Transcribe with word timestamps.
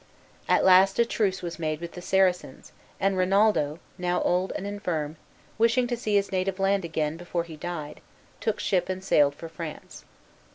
At 0.49 0.65
last 0.65 0.97
a 0.97 1.05
truce 1.05 1.43
was 1.43 1.59
made 1.59 1.79
with 1.79 1.91
the 1.91 2.01
Saracens, 2.01 2.71
and 2.99 3.15
Rinaldo, 3.15 3.77
now 3.99 4.19
old 4.23 4.51
and 4.55 4.65
infirm, 4.65 5.15
wishing 5.59 5.85
to 5.85 5.95
see 5.95 6.15
his 6.15 6.31
native 6.31 6.57
land 6.59 6.83
again 6.83 7.17
before 7.17 7.43
he 7.43 7.55
died, 7.55 8.01
took 8.39 8.59
ship 8.59 8.89
and 8.89 9.03
sailed 9.03 9.35
for 9.35 9.47
France. 9.47 10.03